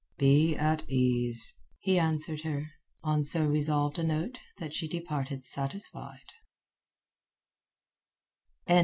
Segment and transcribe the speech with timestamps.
[0.17, 2.71] "Be at ease," he answered her,
[3.03, 6.25] on so resolved a note that she departed satisfied.